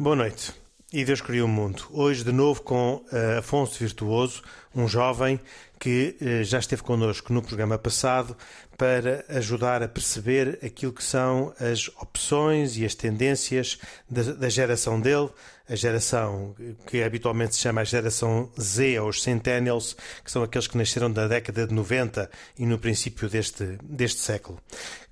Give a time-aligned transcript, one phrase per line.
[0.00, 0.52] Boa noite.
[0.92, 1.82] E Deus criou o mundo.
[1.90, 5.40] Hoje, de novo, com uh, Afonso Virtuoso, um jovem
[5.76, 8.36] que uh, já esteve connosco no programa passado
[8.76, 13.76] para ajudar a perceber aquilo que são as opções e as tendências
[14.08, 15.30] da, da geração dele,
[15.68, 16.54] a geração
[16.86, 21.10] que habitualmente se chama a geração Z, ou os Centennials, que são aqueles que nasceram
[21.10, 24.60] da década de 90 e no princípio deste, deste século.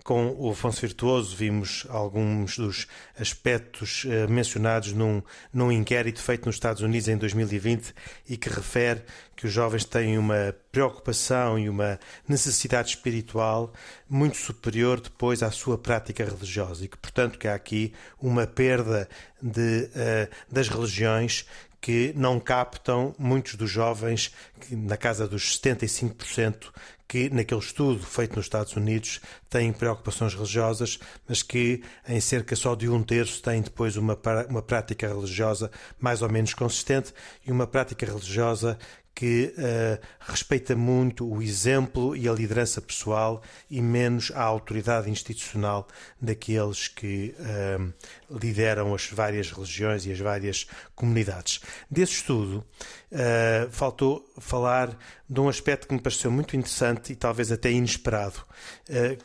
[0.07, 2.87] Com o Afonso Virtuoso vimos alguns dos
[3.19, 5.21] aspectos uh, mencionados num,
[5.53, 7.93] num inquérito feito nos Estados Unidos em 2020
[8.29, 9.03] e que refere
[9.35, 13.73] que os jovens têm uma preocupação e uma necessidade espiritual
[14.09, 17.93] muito superior depois à sua prática religiosa e que, portanto, que há aqui
[18.23, 19.09] uma perda
[19.43, 21.47] de, uh, das religiões
[21.87, 24.33] que não captam muitos dos jovens,
[24.73, 26.73] na casa dos 75%,
[27.07, 30.99] que naquele estudo feito nos Estados Unidos têm preocupações religiosas,
[31.29, 35.71] mas que em cerca só de um terço têm depois uma, uma prática religiosa
[36.01, 37.15] mais ou menos consistente
[37.47, 38.77] e uma prática religiosa
[39.17, 45.89] que uh, respeita muito o exemplo e a liderança pessoal e menos a autoridade institucional
[46.21, 47.95] daqueles que uh,
[48.31, 51.63] lideram as várias religiões e as várias comunidades.
[51.91, 52.63] Desse estudo,
[53.11, 54.95] uh, faltou falar
[55.27, 58.45] de um aspecto que me pareceu muito interessante e talvez até inesperado,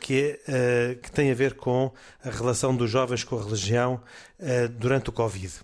[0.00, 1.92] que, é, que tem a ver com
[2.24, 4.02] a relação dos jovens com a religião
[4.80, 5.60] durante o Covid.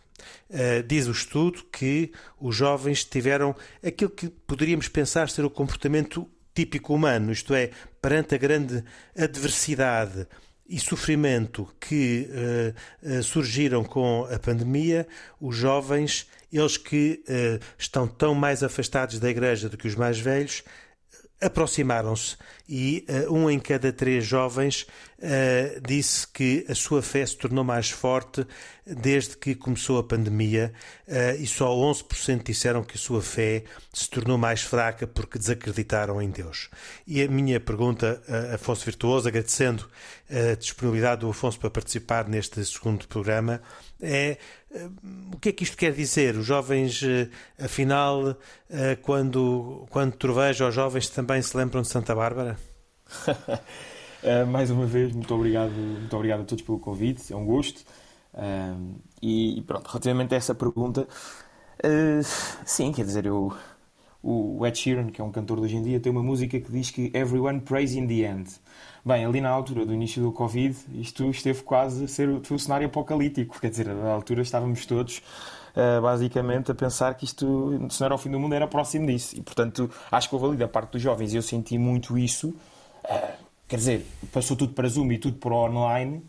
[0.48, 6.28] Uh, diz o estudo que os jovens tiveram aquilo que poderíamos pensar ser o comportamento
[6.54, 7.70] típico humano, isto é,
[8.00, 8.82] perante a grande
[9.16, 10.26] adversidade
[10.68, 12.28] e sofrimento que
[13.02, 15.06] uh, uh, surgiram com a pandemia,
[15.40, 17.22] os jovens, eles que
[17.78, 20.62] estão tão mais afastados da igreja do que os mais velhos,
[21.40, 22.36] aproximaram-se.
[22.68, 24.86] E uh, um em cada três jovens
[25.18, 28.46] uh, disse que a sua fé se tornou mais forte
[28.86, 30.72] desde que começou a pandemia
[31.06, 36.22] uh, e só 11% disseram que a sua fé se tornou mais fraca porque desacreditaram
[36.22, 36.70] em Deus.
[37.06, 38.22] E a minha pergunta,
[38.54, 39.88] Afonso Virtuoso, agradecendo
[40.30, 43.60] a disponibilidade do Afonso para participar neste segundo programa,
[44.00, 44.36] é
[45.32, 46.36] o que é que isto quer dizer?
[46.36, 47.00] Os jovens,
[47.58, 48.36] afinal,
[49.02, 52.58] quando, quando troveja os jovens também se lembram de Santa Bárbara?
[54.22, 57.84] uh, mais uma vez, muito obrigado, muito obrigado a todos pelo convite, é um gosto.
[58.34, 62.22] Uh, e, pronto, relativamente a essa pergunta, uh,
[62.64, 63.52] sim, quer dizer, eu,
[64.22, 66.70] o Ed Sheeran, que é um cantor de hoje em dia, tem uma música que
[66.70, 68.50] diz que Everyone prays in the end.
[69.04, 72.86] Bem, ali na altura do início do Covid, isto esteve quase a ser um cenário
[72.86, 75.22] apocalíptico, quer dizer, à altura estávamos todos
[76.02, 79.36] basicamente a pensar que isto, se não era o fim do mundo, era próximo disso.
[79.36, 82.52] E portanto, acho que houve ali da parte dos jovens, eu senti muito isso.
[83.68, 86.24] Quer dizer, passou tudo para Zoom e tudo para online.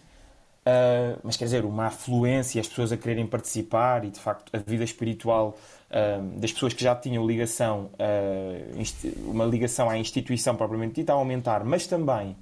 [0.60, 4.60] Uh, mas quer dizer, uma afluência, as pessoas a quererem participar e de facto a
[4.60, 5.58] vida espiritual
[5.90, 11.16] uh, das pessoas que já tinham ligação, uh, uma ligação à instituição propriamente dita, a
[11.16, 12.36] aumentar, mas também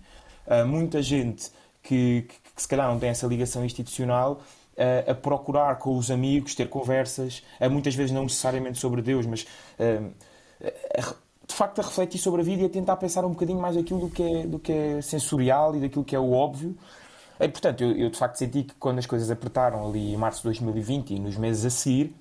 [0.66, 1.52] muita gente
[1.84, 4.42] que, que, que, se calhar não tem essa ligação institucional
[5.06, 9.46] a procurar com os amigos, ter conversas, muitas vezes não necessariamente sobre Deus, mas
[11.48, 14.02] de facto a refletir sobre a vida e a tentar pensar um bocadinho mais aquilo
[14.02, 16.78] do que é, do que é sensorial e daquilo que é o óbvio.
[17.40, 20.40] E, portanto, eu, eu, de facto senti que quando as coisas apertaram ali em março
[20.40, 22.16] de 2020 e nos meses a seguir,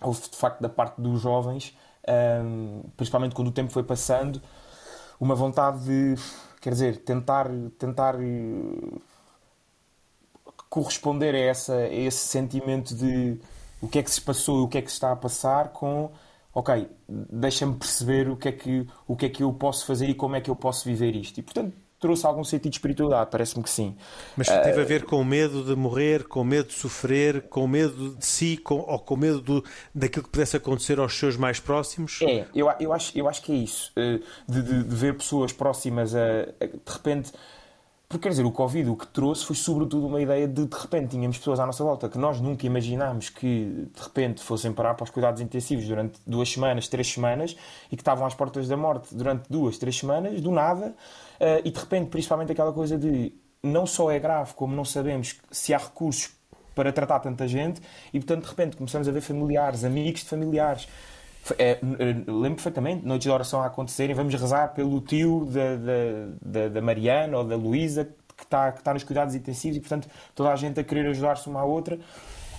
[0.00, 1.76] houve de facto da parte dos jovens,
[2.42, 4.40] um, principalmente quando o tempo foi passando,
[5.20, 6.14] uma vontade de,
[6.60, 7.48] quer dizer, tentar,
[7.78, 9.02] tentar uh,
[10.70, 13.38] corresponder a, essa, a esse sentimento de
[13.82, 15.68] o que é que se passou e o que é que se está a passar
[15.68, 16.10] com
[16.54, 20.14] ok, deixa-me perceber o que, é que, o que é que eu posso fazer e
[20.14, 21.38] como é que eu posso viver isto.
[21.38, 21.74] E, portanto,
[22.04, 23.96] trouxe algum sentido de espiritualidade, parece-me que sim.
[24.36, 27.42] Mas uh, teve a ver com o medo de morrer, com o medo de sofrer,
[27.48, 29.64] com o medo de si, com, ou com o medo do,
[29.94, 32.20] daquilo que pudesse acontecer aos seus mais próximos?
[32.22, 33.90] É, eu, eu, acho, eu acho que é isso.
[33.96, 37.32] Uh, de, de, de, ver pessoas próximas a, a de repente
[38.08, 41.10] porque quer dizer, o Covid o que trouxe foi sobretudo uma ideia de de repente
[41.10, 45.04] tínhamos pessoas à nossa volta que nós nunca imaginámos que de repente fossem parar para
[45.04, 47.56] os cuidados intensivos durante duas semanas, três semanas
[47.90, 50.88] e que estavam às portas da morte durante duas, três semanas, do nada,
[51.40, 55.40] uh, e de repente, principalmente aquela coisa de não só é grave, como não sabemos
[55.50, 56.30] se há recursos
[56.74, 57.80] para tratar tanta gente
[58.12, 60.88] e, portanto, de repente começamos a ver familiares, amigos de familiares.
[61.58, 61.78] É,
[62.26, 65.46] lembro perfeitamente, noites de oração a acontecerem, vamos rezar pelo tio
[66.42, 70.08] da, da, Mariana ou da Luísa que está, que está nos cuidados intensivos e, portanto,
[70.34, 71.98] toda a gente a querer ajudar-se uma à outra.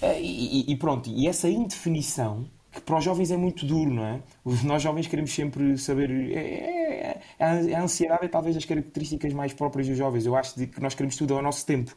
[0.01, 4.05] É, e, e, pronto, e essa indefinição que para os jovens é muito duro, não
[4.05, 4.19] é?
[4.63, 6.11] Nós jovens queremos sempre saber.
[6.11, 10.25] É, é, é, a ansiedade é talvez das características mais próprias dos jovens.
[10.25, 11.95] Eu acho que nós queremos tudo ao nosso tempo.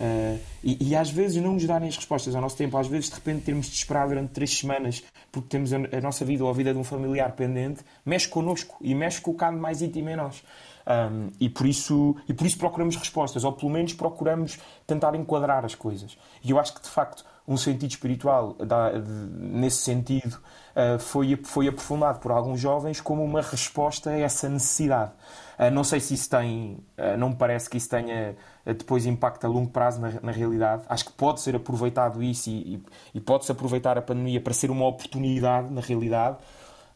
[0.00, 3.08] Uh, e, e, às vezes não nos darem as respostas ao nosso tempo, às vezes
[3.08, 6.50] de repente termos de esperar durante três semanas porque temos a, a nossa vida ou
[6.50, 10.08] a vida de um familiar pendente, mexe connosco e mexe com o cano mais íntimo
[10.08, 10.42] em nós.
[10.86, 15.64] Um, e, por isso, e por isso procuramos respostas, ou pelo menos procuramos tentar enquadrar
[15.64, 16.16] as coisas.
[16.42, 20.34] E eu acho que de facto um sentido espiritual da, de, nesse sentido
[20.74, 25.12] uh, foi, foi aprofundado por alguns jovens como uma resposta a essa necessidade.
[25.58, 29.44] Uh, não sei se isso tem, uh, não me parece que isso tenha depois impacto
[29.44, 30.84] a longo prazo na, na realidade.
[30.88, 32.82] Acho que pode ser aproveitado isso e, e,
[33.14, 36.38] e pode-se aproveitar a pandemia para ser uma oportunidade na realidade,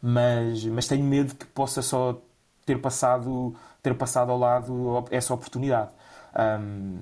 [0.01, 2.19] mas, mas tenho medo que possa só
[2.65, 5.91] ter passado, ter passado ao lado essa oportunidade.
[6.35, 6.99] Um,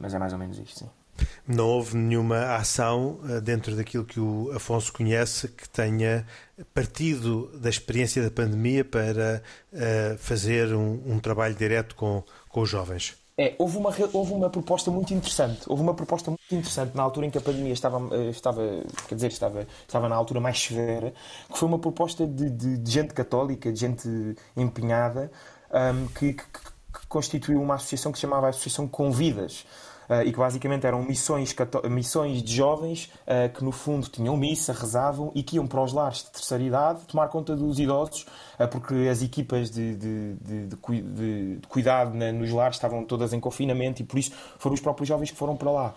[0.00, 1.03] mas é mais ou menos isto, sim.
[1.46, 6.26] Não houve nenhuma ação eh, dentro daquilo que o Afonso conhece que tenha
[6.72, 9.42] partido da experiência da pandemia para
[9.72, 13.16] uh, fazer um, um, trabalho direto com, com os jovens?
[13.36, 15.62] É, houve uma, houve uma proposta muito interessante.
[15.66, 18.62] Houve uma proposta muito interessante na altura em que a pandemia estava, eh, estava
[19.08, 21.12] quer dizer, estava, estava na altura mais severa,
[21.52, 24.08] que foi uma proposta de, de, de gente católica, de gente
[24.56, 25.32] empenhada,
[25.70, 29.66] um, que, que, que constituiu uma associação que se chamava Associação Convidas.
[30.08, 31.54] Uh, e que basicamente eram missões,
[31.90, 35.92] missões de jovens uh, que no fundo tinham missa, rezavam e que iam para os
[35.92, 38.26] lares de terceira idade tomar conta dos idosos,
[38.60, 43.40] uh, porque as equipas de, de, de, de cuidado na, nos lares estavam todas em
[43.40, 45.94] confinamento e por isso foram os próprios jovens que foram para lá.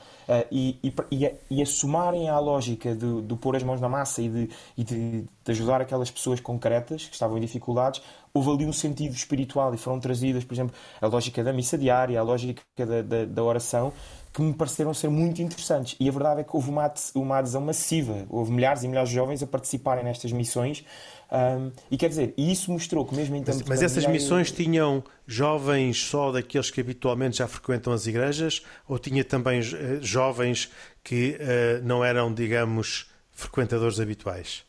[0.52, 4.28] E, e, e, a somarem à lógica do, do pôr as mãos na massa e,
[4.28, 8.02] de, e de, de ajudar aquelas pessoas concretas que estavam em dificuldades,
[8.38, 12.20] houve ali um sentido espiritual e foram trazidas, por exemplo, a lógica da missa diária,
[12.20, 13.92] a lógica da, da, da oração,
[14.34, 15.96] que me pareceram ser muito interessantes.
[16.00, 18.26] E a verdade é que houve uma, uma adesão massiva.
[18.30, 20.86] Houve milhares e milhares de jovens a participarem nestas missões.
[21.32, 25.04] Um, e quer dizer, isso mostrou que mesmo em termos Mas, mas essas missões tinham
[25.26, 28.62] jovens só daqueles que habitualmente já frequentam as igrejas?
[28.88, 29.64] Ou tinha também uh,
[30.02, 30.70] jovens
[31.04, 34.64] que uh, não eram, digamos, frequentadores habituais?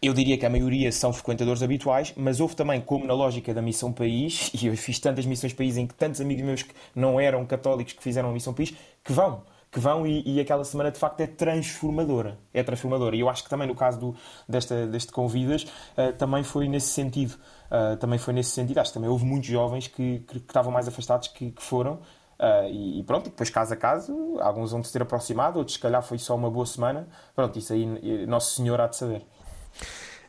[0.00, 3.60] Eu diria que a maioria são frequentadores habituais, mas houve também, como na lógica da
[3.60, 7.20] Missão País, e eu fiz tantas missões país em que tantos amigos meus que não
[7.20, 8.72] eram católicos que fizeram a Missão País,
[9.02, 9.42] que vão.
[9.72, 12.38] Que vão e, e aquela semana de facto é transformadora.
[12.54, 13.16] É transformadora.
[13.16, 14.16] E eu acho que também no caso do,
[14.48, 17.34] desta, deste Convidas, uh, também foi nesse sentido.
[17.66, 18.78] Uh, também foi nesse sentido.
[18.78, 21.94] Acho que também houve muitos jovens que, que, que estavam mais afastados que, que foram.
[22.38, 25.82] Uh, e, e, pronto, depois caso a caso, alguns vão se ter aproximado, outros se
[25.82, 27.08] calhar foi só uma boa semana.
[27.34, 29.26] Pronto, isso aí Nosso Senhor há de saber.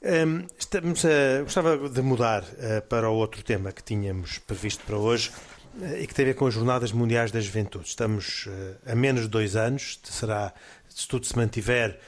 [0.01, 4.98] Um, estamos a, gostava de mudar uh, para o outro tema que tínhamos previsto para
[4.98, 5.30] hoje
[5.75, 7.86] uh, e que tem a ver com as Jornadas Mundiais da Juventude.
[7.86, 10.54] Estamos uh, a menos de dois anos, será,
[10.88, 12.00] se tudo se mantiver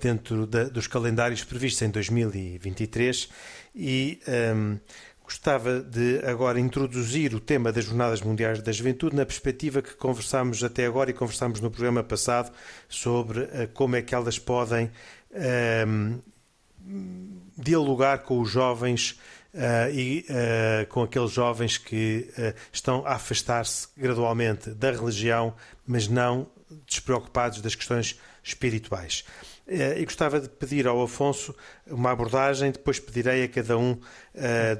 [0.00, 3.28] dentro da, dos calendários previstos em 2023
[3.74, 4.18] e
[4.56, 4.78] um,
[5.22, 10.64] gostava de agora introduzir o tema das Jornadas Mundiais da Juventude na perspectiva que conversámos
[10.64, 12.50] até agora e conversámos no programa passado
[12.88, 14.90] sobre como é que elas podem
[15.86, 16.18] um,
[17.56, 19.18] dialogar com os jovens
[19.54, 25.54] uh, e uh, com aqueles jovens que uh, estão a afastar-se gradualmente da religião,
[25.86, 26.48] mas não
[26.86, 29.24] despreocupados das questões espirituais.
[29.66, 31.54] E gostava de pedir ao Afonso
[31.86, 34.00] uma abordagem, depois pedirei a cada um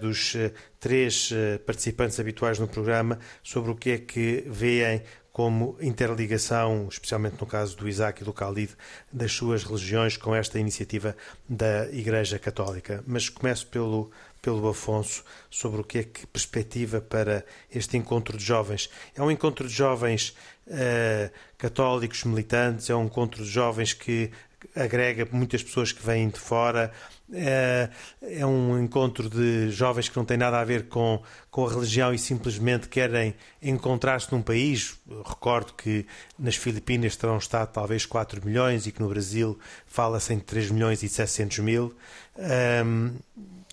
[0.01, 0.35] dos
[0.81, 1.31] três
[1.65, 7.77] participantes habituais no programa sobre o que é que veem como interligação, especialmente no caso
[7.77, 8.77] do Isaac e do Khalid,
[9.13, 11.17] das suas religiões com esta iniciativa
[11.49, 13.03] da Igreja Católica.
[13.07, 14.11] Mas começo pelo,
[14.43, 18.91] pelo Afonso sobre o que é que perspectiva para este encontro de jovens.
[19.15, 20.35] É um encontro de jovens
[20.67, 24.33] uh, católicos militantes, é um encontro de jovens que
[24.75, 26.93] agrega muitas pessoas que vêm de fora,
[27.33, 27.89] é,
[28.23, 32.13] é, um encontro de jovens que não tem nada a ver com, com a religião
[32.13, 34.99] e simplesmente querem encontrar-se num país.
[35.25, 36.07] recordo que
[36.39, 41.03] nas Filipinas terão estado talvez 4 milhões e que no Brasil fala-se em 3 milhões
[41.03, 41.95] e 700 mil.
[42.85, 43.15] Um,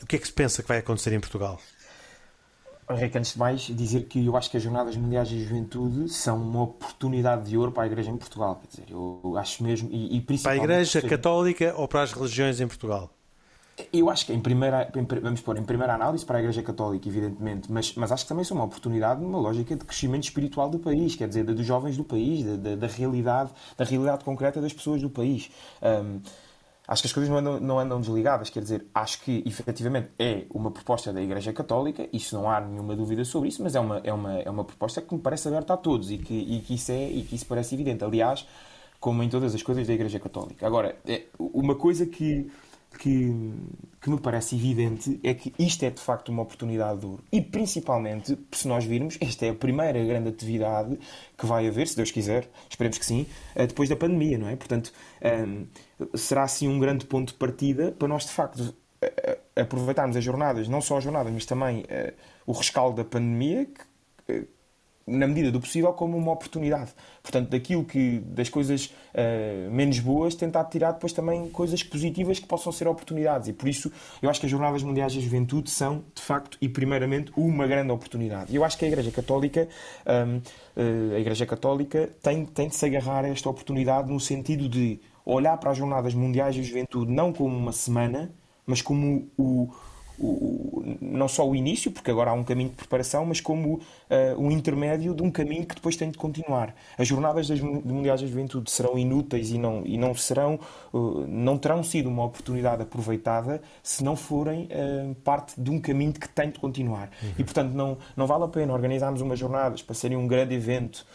[0.01, 1.59] o que é que se pensa que vai acontecer em Portugal?
[2.89, 6.37] Henrique, antes de mais, dizer que eu acho que as Jornadas Mundiais de Juventude são
[6.41, 8.61] uma oportunidade de ouro para a Igreja em Portugal.
[8.61, 9.89] Quer dizer, eu acho mesmo.
[9.91, 13.11] E, e para a Igreja Católica ou para as religiões em Portugal?
[13.93, 14.91] Eu acho que em primeira,
[15.21, 18.43] vamos pôr em primeira análise para a Igreja Católica, evidentemente, mas, mas acho que também
[18.43, 22.03] são uma oportunidade numa lógica de crescimento espiritual do país, quer dizer, dos jovens do
[22.03, 25.51] país, da, da realidade, da realidade concreta das pessoas do país.
[25.81, 26.19] Um,
[26.87, 30.45] acho que as coisas não andam, não andam desligadas, quer dizer, acho que efetivamente é
[30.49, 34.01] uma proposta da Igreja Católica, isso não há nenhuma dúvida sobre isso, mas é uma,
[34.03, 36.75] é uma, é uma proposta que me parece aberta a todos e que, e que,
[36.75, 38.03] isso, é, e que isso parece evidente.
[38.03, 38.47] Aliás,
[38.99, 40.65] como em todas as coisas da Igreja Católica.
[40.65, 42.49] Agora, é uma coisa que
[42.97, 43.53] que,
[44.01, 47.23] que me parece evidente é que isto é de facto uma oportunidade de ouro.
[47.31, 50.97] E principalmente, se nós virmos, esta é a primeira grande atividade
[51.37, 54.55] que vai haver, se Deus quiser, esperemos que sim, eh, depois da pandemia, não é?
[54.55, 54.91] Portanto,
[55.21, 55.65] um, ehm,
[56.15, 58.75] será assim um grande ponto de partida para nós de facto
[59.55, 62.13] aproveitarmos as jornadas, não só as jornadas, mas também uh,
[62.45, 64.47] o rescaldo da pandemia, que,
[65.05, 66.91] na medida do possível, como uma oportunidade.
[67.23, 72.45] Portanto, daquilo que, das coisas uh, menos boas, tentar tirar depois também coisas positivas que
[72.45, 73.47] possam ser oportunidades.
[73.47, 73.89] E por isso,
[74.21, 77.91] eu acho que as Jornadas Mundiais da Juventude são, de facto, e primeiramente, uma grande
[77.91, 78.53] oportunidade.
[78.53, 79.69] Eu acho que a Igreja Católica,
[80.05, 80.41] um, ehm, uh,
[81.13, 84.99] eh, a Igreja Católica tem, tem de se agarrar a esta oportunidade no sentido de
[85.33, 88.33] olhar para as Jornadas Mundiais da Juventude não como uma semana,
[88.65, 89.69] mas como o,
[90.19, 93.81] o, não só o início, porque agora há um caminho de preparação, mas como uh,
[94.37, 96.75] um intermédio de um caminho que depois tem de continuar.
[96.97, 100.59] As jornadas das Mundiais da Juventude serão inúteis e não, e não serão,
[100.93, 106.13] uh, não terão sido uma oportunidade aproveitada se não forem uh, parte de um caminho
[106.13, 107.09] que tem de continuar.
[107.21, 107.29] Uhum.
[107.37, 111.05] E, portanto, não, não vale a pena organizarmos umas jornadas para serem um grande evento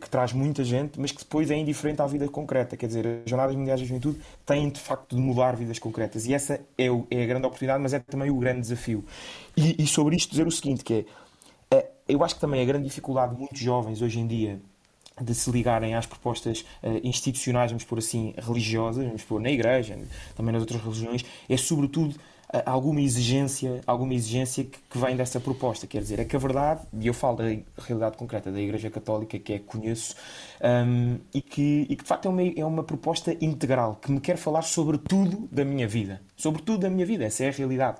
[0.00, 2.76] que traz muita gente, mas que depois é indiferente à vida concreta.
[2.76, 6.26] Quer dizer, as Jornadas Mundiais da Juventude têm, de facto, de mudar vidas concretas.
[6.26, 9.04] E essa é, o, é a grande oportunidade, mas é também o grande desafio.
[9.56, 11.06] E, e sobre isto dizer o seguinte, que
[11.70, 14.60] é, é, eu acho que também a grande dificuldade de muitos jovens hoje em dia
[15.20, 19.96] de se ligarem às propostas uh, institucionais, vamos por assim, religiosas, vamos por na igreja,
[20.34, 22.16] também nas outras religiões, é sobretudo
[22.64, 25.86] alguma exigência, alguma exigência que, que, vem dessa proposta.
[25.86, 27.44] Quer dizer, é que a verdade, e eu falo da
[27.78, 30.14] realidade concreta da Igreja Católica, que é conheço,
[30.62, 34.20] um, e, que, e que de facto é uma, é uma proposta integral, que me
[34.20, 36.20] quer falar sobre tudo da minha vida.
[36.36, 37.98] Sobre tudo da minha vida, essa é a realidade.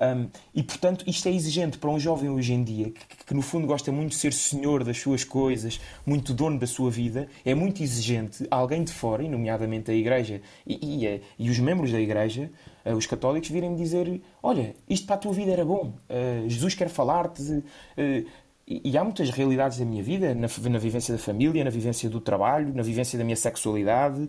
[0.00, 3.42] Um, e portanto, isto é exigente para um jovem hoje em dia, que, que, no
[3.42, 7.54] fundo gosta muito de ser senhor das suas coisas, muito dono da sua vida, é
[7.54, 12.00] muito exigente alguém de fora, e nomeadamente a Igreja e, e, e os membros da
[12.00, 12.50] Igreja
[12.84, 16.74] uh, os católicos virem-me dizer: Olha, isto para a tua vida era bom, uh, Jesus
[16.74, 17.42] quer falar-te.
[17.42, 22.10] Uh, e há muitas realidades da minha vida, na, na, vivência da família, na vivência
[22.10, 24.28] do trabalho, na vivência da minha sexualidade.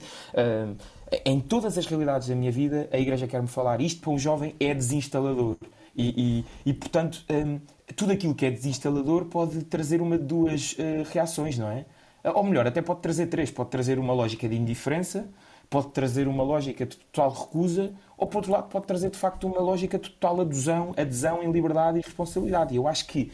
[1.26, 3.82] em todas as realidades da minha vida, a Igreja quer-me falar.
[3.82, 5.58] Isto para um jovem é desinstalador.
[5.96, 7.60] E, e, e portanto, um,
[7.96, 11.86] tudo aquilo que é desinstalador pode trazer uma de duas uh, reações, não é?
[12.24, 13.50] Ou melhor, até pode trazer três.
[13.50, 15.28] Pode trazer uma lógica de indiferença,
[15.70, 19.48] pode trazer uma lógica de total recusa, ou por outro lado pode trazer de facto
[19.48, 22.74] uma lógica de total adesão, adesão em liberdade e responsabilidade.
[22.74, 23.32] E eu acho que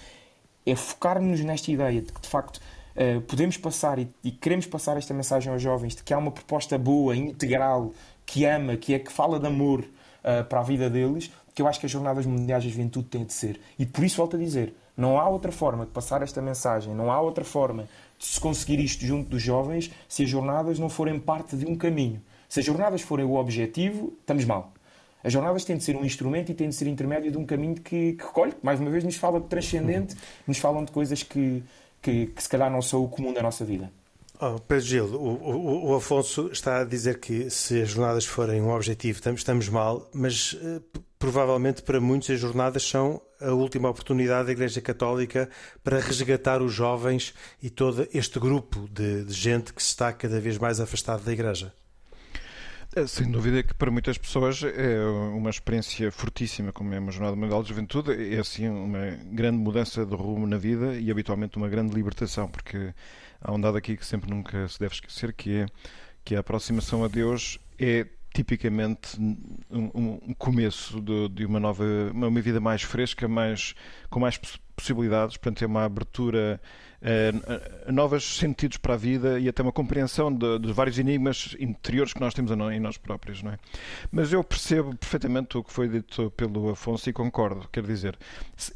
[0.65, 2.58] é focar-nos nesta ideia de que de facto
[2.96, 6.32] uh, podemos passar e, e, queremos passar esta mensagem aos jovens de que há uma
[6.32, 7.91] proposta boa, integral,
[8.25, 11.67] que ama, que é que fala de amor uh, para a vida deles, que eu
[11.67, 13.60] acho que as Jornadas Mundiais da Juventude têm de ser.
[13.77, 17.12] E por isso volto a dizer, não há outra forma de passar esta mensagem, não
[17.12, 21.20] há outra forma de se conseguir isto junto dos jovens se as jornadas não forem
[21.20, 22.22] parte de um caminho.
[22.48, 24.73] Se as jornadas forem o objetivo, estamos mal.
[25.24, 27.75] As jornadas têm de ser um instrumento e têm de ser intermédio de um caminho
[27.75, 30.15] que, que recolhe, mais uma vez, nos fala de transcendente,
[30.46, 31.63] nos falam de coisas que,
[32.01, 33.89] que, que se calhar não são o comum da nossa vida.
[34.42, 38.62] Oh, Pedro Gil, o, o, o, Afonso está a dizer que se as jornadas forem
[38.62, 40.84] um objetivo, estamos, estamos mal, mas uh,
[41.18, 45.50] provavelmente para muitos as jornadas são a última oportunidade da Igreja Católica
[45.82, 50.42] para resgatar os jovens e todo este grupo de, de gente que se está cada
[50.42, 51.74] vez mais afastado da Igreja.
[52.95, 57.35] É, sem dúvida que para muitas pessoas é uma experiência fortíssima, como é uma Jornada
[57.35, 61.67] Mundial de Juventude, é assim uma grande mudança de rumo na vida e habitualmente uma
[61.67, 62.93] grande libertação, porque
[63.41, 65.65] há um dado aqui que sempre nunca se deve esquecer, que é
[66.23, 71.83] que a aproximação a Deus é tipicamente um, um começo de, de, uma nova,
[72.13, 73.73] uma vida mais fresca, mais,
[74.07, 74.39] com mais
[74.75, 76.62] possibilidades, portanto é uma abertura
[77.88, 82.13] a novos sentidos para a vida e até uma compreensão de, de, vários enigmas interiores
[82.13, 83.57] que nós temos em nós próprios, não é?
[84.12, 88.17] Mas eu percebo perfeitamente o que foi dito pelo Afonso e concordo, quer dizer,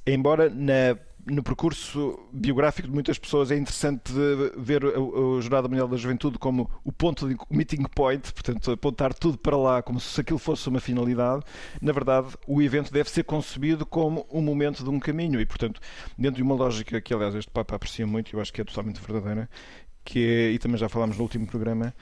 [0.06, 0.98] embora na
[1.30, 4.12] no percurso biográfico de muitas pessoas é interessante
[4.58, 9.14] ver a, Jornada Mundial da Juventude como o ponto de o meeting point, portanto, apontar
[9.14, 11.44] tudo para lá como se aquilo fosse uma finalidade.
[11.82, 15.82] Na verdade, o evento deve ser concebido como um momento de um caminho e, portanto,
[16.18, 18.64] dentro de uma lógica que, aliás, este Papa aprecia muito e eu acho que é
[18.64, 19.50] totalmente verdadeira,
[20.06, 21.94] que é, e também já falámos no último programa,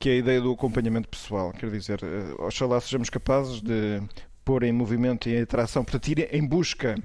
[0.00, 1.52] que é a ideia do acompanhamento pessoal.
[1.52, 2.00] Quer dizer,
[2.38, 4.02] oxalá sejamos capazes de
[4.44, 6.96] pôr em movimento e em atração, portanto, ir em busca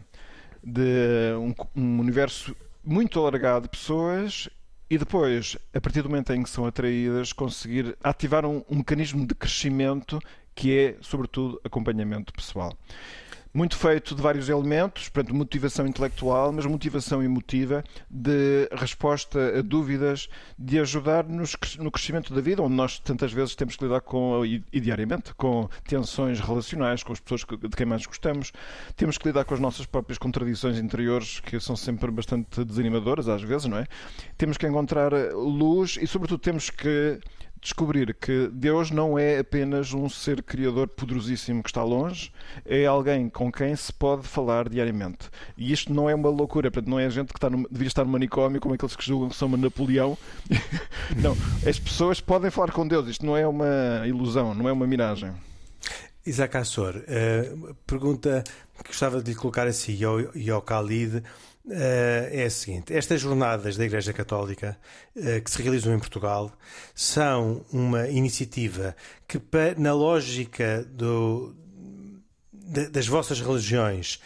[0.63, 4.49] de um, um universo muito alargado de pessoas
[4.89, 9.25] e depois, a partir do momento em que são atraídas, conseguir ativar um, um mecanismo
[9.25, 10.19] de crescimento
[10.55, 12.75] que é, sobretudo, acompanhamento pessoal
[13.53, 20.29] muito feito de vários elementos, portanto, motivação intelectual, mas motivação emotiva, de resposta a dúvidas,
[20.58, 24.46] de ajudar nos, no crescimento da vida, onde nós tantas vezes temos que lidar com,
[24.46, 28.51] e, diariamente, com tensões relacionais, com as pessoas de quem mais gostamos,
[28.96, 33.41] temos que lidar com as nossas próprias contradições interiores, que são sempre bastante desanimadoras, às
[33.41, 33.86] vezes, não é?
[34.38, 37.20] Temos que encontrar luz e, sobretudo, temos que
[37.61, 42.31] descobrir que Deus não é apenas um ser criador poderosíssimo que está longe,
[42.65, 45.29] é alguém com quem se pode falar diariamente.
[45.57, 47.87] E isto não é uma loucura, portanto, não é a gente que está no, devia
[47.87, 50.17] estar no manicômio, como aqueles que julgam que são uma Napoleão.
[51.21, 51.35] não,
[51.67, 55.33] as pessoas podem falar com Deus, isto não é uma ilusão, não é uma miragem.
[56.25, 58.43] Isaac Assor, uh, pergunta
[58.83, 61.23] que gostava de lhe colocar assim e ao, e ao Khalid
[61.69, 64.77] é a seguinte: estas jornadas da Igreja Católica
[65.15, 66.51] uh, que se realizam em Portugal
[66.95, 68.95] são uma iniciativa
[69.27, 69.41] que,
[69.77, 71.55] na lógica do,
[72.91, 74.19] das vossas religiões,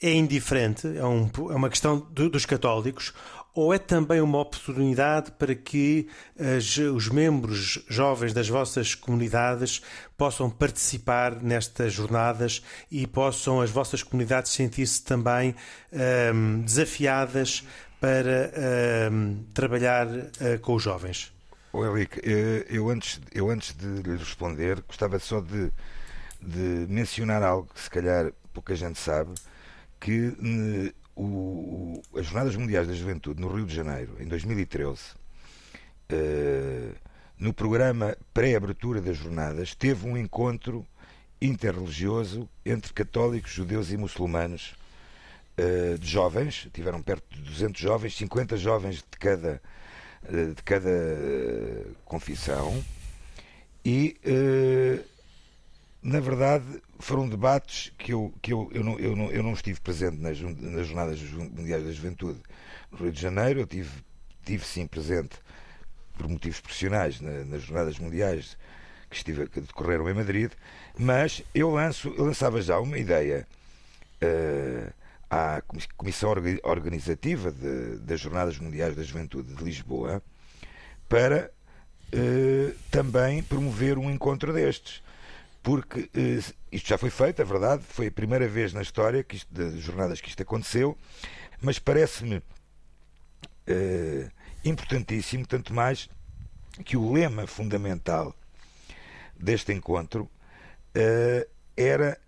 [0.00, 3.12] é indiferente, é, um, é uma questão do, dos católicos,
[3.58, 6.06] ou é também uma oportunidade para que
[6.38, 9.82] as, os membros jovens das vossas comunidades
[10.16, 15.56] possam participar nestas jornadas e possam as vossas comunidades sentir-se também
[16.32, 17.66] um, desafiadas
[18.00, 18.52] para
[19.10, 21.32] um, trabalhar uh, com os jovens?
[21.72, 25.72] O Elic, eh, eu antes, eu antes de lhe responder, gostava só de,
[26.40, 29.34] de mencionar algo que se calhar pouca gente sabe,
[29.98, 30.32] que
[31.18, 35.16] o, as Jornadas Mundiais da Juventude no Rio de Janeiro, em 2013, uh,
[36.08, 36.92] eh,
[37.36, 40.86] no programa pré-abertura das jornadas, teve um encontro
[41.42, 44.76] interreligioso entre católicos, judeus e muçulmanos
[45.58, 49.60] uh, de jovens, tiveram perto de 200 jovens, 50 jovens de cada,
[50.22, 50.90] uh, de cada
[52.04, 52.84] confissão,
[53.84, 54.16] e
[56.02, 59.80] na verdade, foram debates que eu, que eu, eu, não, eu, não, eu não estive
[59.80, 62.40] presente nas, nas Jornadas Mundiais da Juventude
[62.90, 63.90] no Rio de Janeiro, eu tive,
[64.44, 65.36] tive sim presente
[66.16, 68.56] por motivos profissionais na, nas Jornadas Mundiais
[69.08, 70.52] que, estive, que decorreram em Madrid,
[70.98, 73.46] mas eu, lanço, eu lançava já uma ideia
[74.22, 74.92] uh,
[75.30, 75.62] à
[75.96, 76.30] Comissão
[76.64, 80.22] Organizativa de, das Jornadas Mundiais da Juventude de Lisboa
[81.08, 81.50] para
[82.12, 85.02] uh, também promover um encontro destes
[85.68, 86.40] porque eh,
[86.72, 89.78] isto já foi feito, é verdade, foi a primeira vez na história que isto, de
[89.78, 90.96] jornadas que isto aconteceu,
[91.60, 92.42] mas parece-me
[93.66, 94.30] eh,
[94.64, 96.08] importantíssimo, tanto mais
[96.86, 98.34] que o lema fundamental
[99.38, 100.30] deste encontro
[100.94, 102.18] eh, era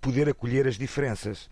[0.00, 1.50] poder acolher as diferenças.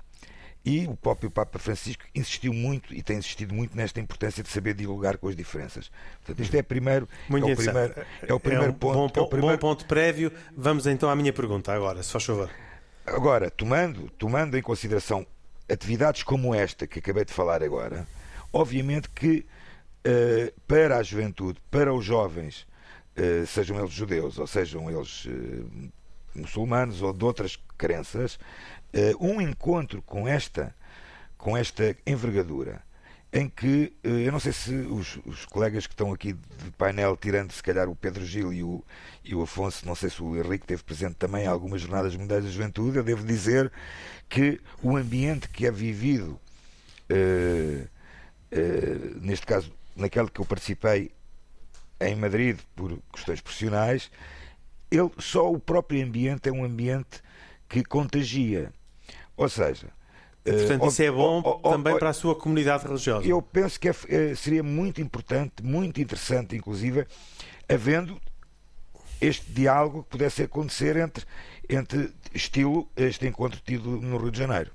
[0.65, 4.73] E o próprio Papa Francisco insistiu muito e tem insistido muito nesta importância de saber
[4.73, 5.91] dialogar com as diferenças.
[6.21, 9.15] Portanto, isto é, primeiro, muito é, o primeiro, é o primeiro é um ponto.
[9.15, 9.59] Bom, é o primeiro...
[9.59, 10.33] bom ponto prévio.
[10.57, 12.51] Vamos então à minha pergunta agora, se faz favor.
[13.05, 15.27] Agora, tomando, tomando em consideração
[15.71, 18.07] atividades como esta que acabei de falar agora,
[18.51, 19.45] obviamente que
[20.07, 22.67] uh, para a juventude, para os jovens,
[23.19, 25.93] uh, sejam eles judeus ou sejam eles uh,
[26.35, 28.39] muçulmanos ou de outras crenças,
[29.19, 30.75] um encontro com esta,
[31.37, 32.83] com esta envergadura,
[33.35, 37.17] em que uh, eu não sei se os, os, colegas que estão aqui de painel,
[37.17, 38.85] tirando se calhar o Pedro Gil e o,
[39.25, 42.51] e o Afonso, não sei se o Henrique esteve presente também algumas jornadas mundiais da
[42.51, 43.73] juventude, eu devo dizer
[44.29, 46.39] que o ambiente que é vivido,
[47.11, 47.89] uh,
[49.21, 51.11] neste caso, naquele que eu participei
[52.01, 54.13] em Madrid por questões profissionais,
[54.89, 57.21] ele, só o próprio ambiente é um ambiente
[57.69, 58.73] que contagia.
[59.37, 59.89] Ou seja.
[60.45, 63.27] Portanto, uh, isso é bom também para a sua comunidade religiosa.
[63.27, 67.07] Eu penso que é, é, seria muito importante, muito interessante, inclusive,
[67.67, 68.21] havendo
[69.21, 71.25] este diálogo que pudesse acontecer entre,
[71.69, 74.71] entre estilo este encontro tido no Rio de Janeiro.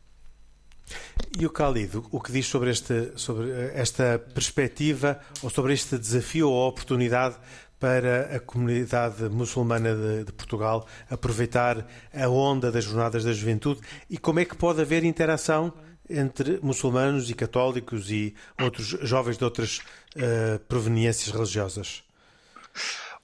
[1.38, 6.50] E o Khalid, o que diz sobre, este, sobre esta perspectiva ou sobre este desafio
[6.50, 7.36] ou oportunidade
[7.80, 14.18] para a comunidade muçulmana de, de, Portugal aproveitar a onda das Jornadas da Juventude e
[14.18, 15.74] como é que pode haver interação
[16.10, 19.78] entre muçulmanos e católicos e outros jovens de outras
[20.15, 22.04] uh, proveniências religiosas?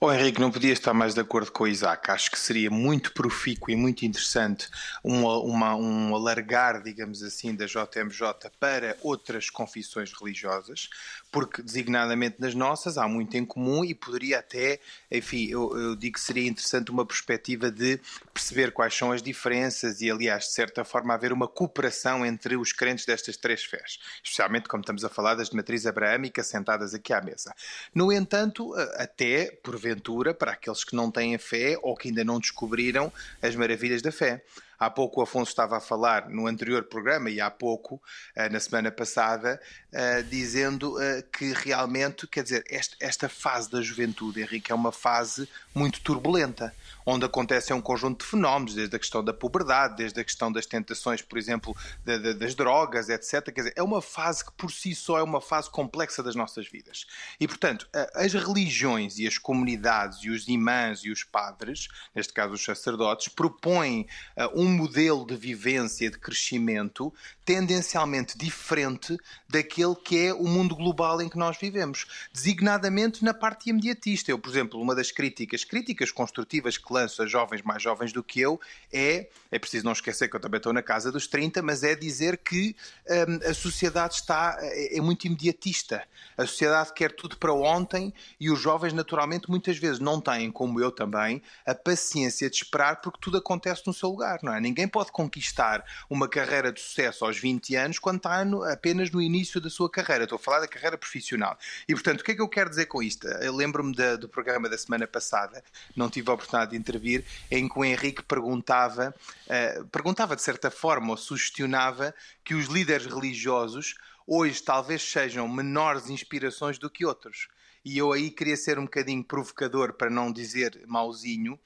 [0.07, 2.11] Oh, Henrique, não podia estar mais de acordo com o Isaac.
[2.11, 4.69] Acho que seria muito profícuo e muito interessante
[5.03, 10.91] um, uma, um alargar, digamos assim, da JMJ para outras confissões religiosas,
[11.31, 16.13] porque designadamente nas nossas há muito em comum e poderia até, enfim, eu, eu digo
[16.13, 17.99] que seria interessante uma perspectiva de
[18.31, 22.71] perceber quais são as diferenças e, aliás, de certa forma, haver uma cooperação entre os
[22.71, 27.11] crentes destas três fés, especialmente como estamos a falar das de matriz abraâmica sentadas aqui
[27.11, 27.55] à mesa.
[27.91, 32.39] No entanto, até por porventura, para aqueles que não têm fé ou que ainda não
[32.39, 34.43] descobriram as maravilhas da fé.
[34.77, 38.01] Há pouco o Afonso estava a falar no anterior programa e há pouco,
[38.35, 39.59] eh, na semana passada,
[39.91, 42.65] eh, dizendo eh, que realmente, quer dizer,
[42.99, 46.75] esta fase da juventude, Henrique, é uma fase muito turbulenta
[47.05, 50.65] onde acontecem um conjunto de fenómenos, desde a questão da puberdade, desde a questão das
[50.65, 53.43] tentações, por exemplo, de, de, das drogas, etc.
[53.53, 56.67] Quer dizer, é uma fase que por si só é uma fase complexa das nossas
[56.67, 57.05] vidas.
[57.39, 62.53] E, portanto, as religiões e as comunidades e os imãs e os padres, neste caso
[62.53, 64.07] os sacerdotes, propõem
[64.53, 67.13] um modelo de vivência, de crescimento,
[67.43, 73.69] tendencialmente diferente daquele que é o mundo global em que nós vivemos, designadamente na parte
[73.69, 74.31] imediatista.
[74.31, 78.23] Eu, por exemplo, uma das críticas, críticas construtivas que lanço a jovens mais jovens do
[78.23, 78.59] que eu,
[78.91, 81.93] é, é preciso não esquecer que eu também estou na casa dos 30, mas é
[81.93, 82.75] dizer que
[83.07, 86.03] hum, a sociedade está, é, é muito imediatista.
[86.35, 90.81] A sociedade quer tudo para ontem e os jovens, naturalmente, muitas vezes não têm, como
[90.81, 94.59] eu também, a paciência de esperar porque tudo acontece no seu lugar, não é?
[94.59, 99.11] Ninguém pode conquistar uma carreira de sucesso aos aos 20 anos, quando está no, apenas
[99.11, 100.23] no início da sua carreira.
[100.23, 101.57] Estou a falar da carreira profissional.
[101.87, 103.27] E, portanto, o que é que eu quero dizer com isto?
[103.53, 105.63] Lembro-me do programa da semana passada,
[105.95, 109.13] não tive a oportunidade de intervir, em que o Henrique perguntava,
[109.47, 113.95] uh, perguntava de certa forma, ou sugestionava, que os líderes religiosos
[114.27, 117.47] hoje talvez sejam menores inspirações do que outros.
[117.83, 121.59] E eu aí queria ser um bocadinho provocador, para não dizer mauzinho,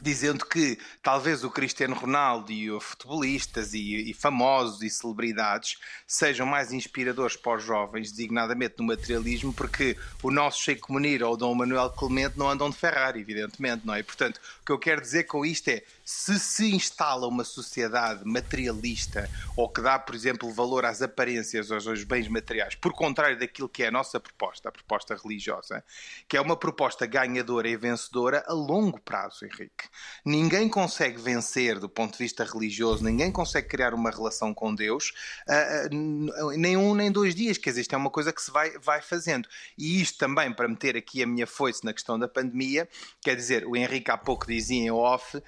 [0.00, 6.46] dizendo que talvez o Cristiano Ronaldo e os futebolistas e, e, famosos e celebridades sejam
[6.46, 11.36] mais inspiradores para os jovens, designadamente no materialismo, porque o nosso Sheikh Munir ou o
[11.36, 14.02] Dom Manuel Clemente não andam de Ferrari, evidentemente, não é?
[14.02, 19.28] Portanto, o que eu quero dizer com isto é, se se instala uma sociedade materialista
[19.56, 23.68] ou que dá, por exemplo, valor às aparências, aos, aos bens materiais, por contrário daquilo
[23.68, 25.82] que é a nossa proposta, a proposta religiosa,
[26.28, 29.88] que é uma proposta ganhadora e vencedora a longo prazo, Henrique.
[30.24, 35.12] Ninguém consegue vencer do ponto de vista religioso, ninguém consegue criar uma relação com Deus
[35.48, 38.78] uh, nem um nem dois dias, quer dizer, isto é uma coisa que se vai,
[38.78, 39.48] vai fazendo.
[39.76, 42.88] E isto também, para meter aqui a minha foice na questão da pandemia,
[43.20, 45.42] quer dizer, o Henrique há pouco dizia em off, uh,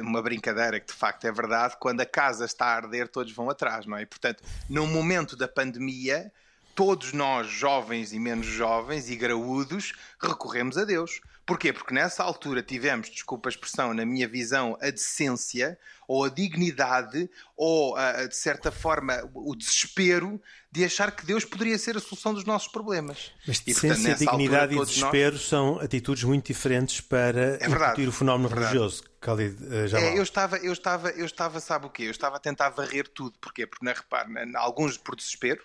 [0.00, 3.50] uma brincadeira que de facto é verdade, quando a casa está a arder, todos vão
[3.50, 4.02] atrás, não é?
[4.02, 6.32] E, portanto, no momento da pandemia,
[6.74, 11.20] todos nós, jovens e menos jovens e graúdos, recorremos a Deus.
[11.46, 11.72] Porquê?
[11.72, 15.78] Porque nessa altura tivemos, desculpa a expressão, na minha visão, a decência
[16.08, 17.94] ou a dignidade ou,
[18.28, 22.68] de certa forma, o desespero de achar que Deus poderia ser a solução dos nossos
[22.68, 23.30] problemas.
[23.46, 25.46] Mas decência, e, dignidade altura, e desespero nós...
[25.46, 29.04] são atitudes muito diferentes para é verdade, o fenómeno é religioso.
[29.20, 32.04] Khalid, uh, é, eu estava, eu estava, eu estava, sabe o quê?
[32.04, 33.38] Eu estava a tentar varrer tudo.
[33.40, 33.66] Porquê?
[33.66, 35.62] Porque, na, repare, alguns por desespero,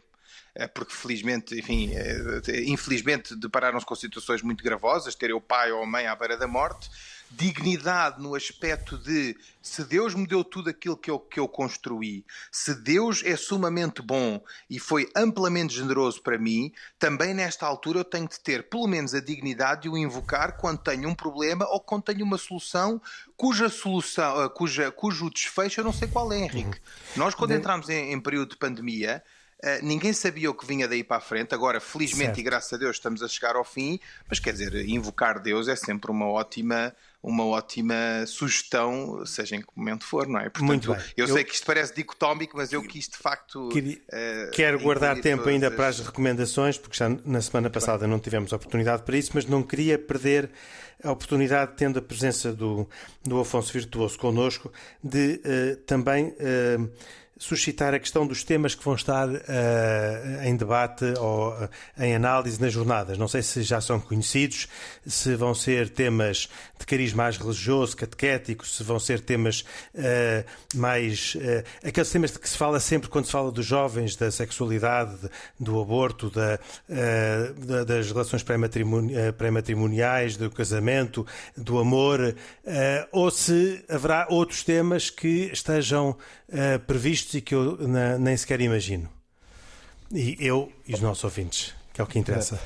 [0.67, 5.85] porque felizmente, enfim, é, infelizmente depararam-se com situações muito gravosas, ter o pai ou a
[5.85, 6.89] mãe à beira da morte,
[7.31, 12.25] dignidade no aspecto de se Deus me deu tudo aquilo que eu, que eu construí,
[12.51, 18.03] se Deus é sumamente bom e foi amplamente generoso para mim, também nesta altura eu
[18.03, 21.79] tenho de ter pelo menos a dignidade de o invocar quando tenho um problema ou
[21.79, 22.99] quando tenho uma solução
[23.37, 26.79] cuja solução, eh, cuja, cujo desfecho eu não sei qual é, Henrique.
[26.79, 27.17] Uhum.
[27.17, 29.23] Nós quando entramos em, em período de pandemia,
[29.61, 31.53] Uh, ninguém sabia o que vinha daí para a frente.
[31.53, 32.39] Agora, felizmente certo.
[32.39, 33.99] e graças a Deus, estamos a chegar ao fim.
[34.29, 39.67] Mas quer dizer, invocar Deus é sempre uma ótima, uma ótima sugestão, seja em que
[39.75, 40.49] momento for, não é?
[40.49, 43.67] Portanto, eu, eu, sei que isto parece dicotómico, mas eu quis de facto.
[43.67, 43.97] Queria...
[43.97, 45.75] Uh, Quero guardar tempo ainda as...
[45.75, 49.61] para as recomendações, porque já na semana passada não tivemos oportunidade para isso, mas não
[49.61, 50.49] queria perder
[51.03, 52.87] a oportunidade, tendo a presença do,
[53.23, 54.71] do Afonso Virtuoso connosco,
[55.03, 56.33] de uh, também.
[57.41, 59.39] Suscitar a questão dos temas que vão estar uh,
[60.43, 63.17] em debate ou uh, em análise nas jornadas.
[63.17, 64.67] Não sei se já são conhecidos,
[65.07, 69.63] se vão ser temas de cariz mais religioso, catequético, se vão ser temas
[69.95, 70.43] uh,
[70.75, 71.37] mais.
[71.81, 75.15] aqueles temas de que se fala sempre quando se fala dos jovens, da sexualidade,
[75.57, 76.59] do aborto, da,
[77.85, 81.25] das relações pré-matrimoniais, do casamento,
[81.55, 82.35] do amor,
[83.13, 86.17] ou se haverá outros temas que estejam
[86.87, 87.77] previstos e que eu
[88.19, 89.09] nem sequer imagino.
[90.11, 92.59] E eu e os nossos ouvintes, que é o que interessa.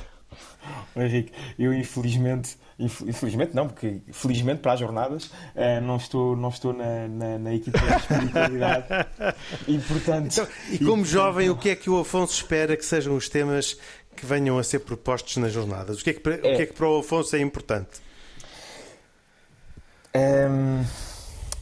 [0.96, 6.72] Henrique, eu infelizmente Infelizmente não, porque felizmente para as jornadas uh, não estou, não estou
[6.72, 8.86] na, na, na equipa de espiritualidade.
[9.68, 10.32] e portanto.
[10.32, 13.28] Então, e como e, jovem, o que é que o Afonso espera que sejam os
[13.28, 13.78] temas
[14.16, 16.00] que venham a ser propostos nas jornadas?
[16.00, 18.02] O que é que, é, o que, é que para o Afonso é importante?
[20.16, 20.84] Um,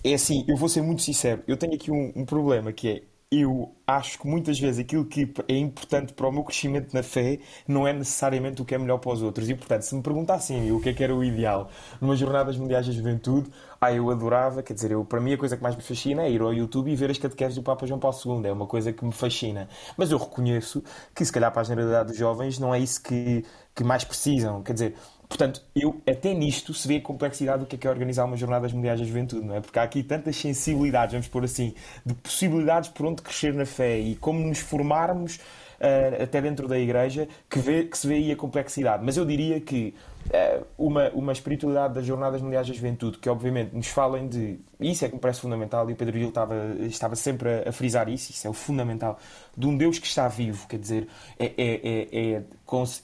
[0.04, 1.42] é assim, eu vou ser muito sincero.
[1.46, 3.02] Eu tenho aqui um, um problema que é
[3.34, 7.38] eu acho que muitas vezes aquilo que é importante para o meu crescimento na fé
[7.66, 9.48] não é necessariamente o que é melhor para os outros.
[9.48, 12.86] E, portanto, se me perguntassem o que é que era o ideal numa Jornadas Mundiais
[12.86, 15.82] da Juventude, ah, eu adorava, quer dizer, eu, para mim a coisa que mais me
[15.82, 18.46] fascina é ir ao YouTube e ver as catequeses do Papa João Paulo II.
[18.46, 19.66] É uma coisa que me fascina.
[19.96, 20.82] Mas eu reconheço
[21.14, 24.62] que, se calhar, para a generalidade dos jovens não é isso que, que mais precisam.
[24.62, 24.94] Quer dizer,
[25.32, 28.36] Portanto, eu até nisto se vê a complexidade do que é, que é organizar uma
[28.36, 29.62] Jornadas Mundiais da Juventude, não é?
[29.62, 33.98] Porque há aqui tantas sensibilidades, vamos pôr assim, de possibilidades por onde crescer na fé
[33.98, 35.40] e como nos formarmos
[35.82, 39.04] uh, até dentro da igreja, que, vê, que se vê aí a complexidade.
[39.04, 39.94] Mas eu diria que
[40.28, 44.60] uh, uma, uma espiritualidade das Jornadas Mundiais da Juventude, que obviamente nos falem de.
[44.80, 47.72] Isso é que me parece fundamental, e o Pedro Gil estava, estava sempre a, a,
[47.72, 49.18] frisar isso, isso é o fundamental,
[49.56, 52.42] de um Deus que está vivo, quer dizer, é, é, é, é,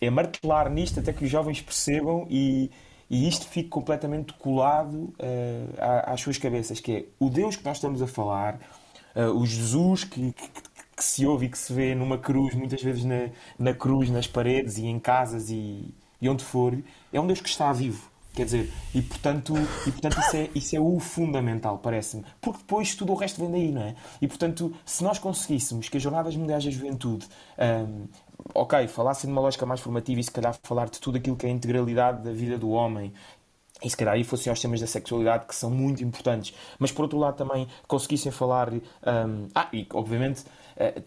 [0.01, 2.71] é martelar nisto até que os jovens percebam e
[3.11, 5.14] e isto fica completamente colado uh,
[6.05, 8.61] às suas cabeças, que é o Deus que nós estamos a falar,
[9.17, 10.67] uh, o Jesus que, que,
[10.98, 14.26] que se ouve e que se vê numa cruz, muitas vezes na, na cruz, nas
[14.26, 16.76] paredes e em casas e, e onde for,
[17.12, 18.11] é um Deus que está vivo.
[18.34, 19.54] Quer dizer, e portanto,
[19.87, 22.24] e, portanto isso, é, isso é o fundamental, parece-me.
[22.40, 23.94] Porque depois tudo o resto vem daí, não é?
[24.20, 27.26] E portanto, se nós conseguíssemos que as Jornadas Mundiais da Juventude,
[27.58, 28.06] um,
[28.54, 31.46] ok, falassem de uma lógica mais formativa e se calhar falar de tudo aquilo que
[31.46, 33.12] é a integralidade da vida do homem,
[33.82, 37.02] e se calhar aí fossem aos temas da sexualidade que são muito importantes, mas por
[37.02, 38.72] outro lado também conseguissem falar.
[38.72, 40.44] Um, ah, e obviamente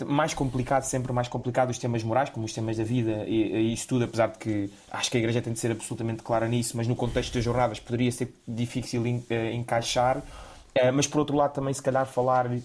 [0.05, 3.73] mais complicado, sempre mais complicado, os temas morais, como os temas da vida e, e
[3.73, 6.75] isso tudo, apesar de que acho que a Igreja tem de ser absolutamente clara nisso,
[6.75, 10.17] mas no contexto das jornadas poderia ser difícil eh, encaixar.
[10.17, 12.61] Uh, mas por outro lado também se calhar falar um,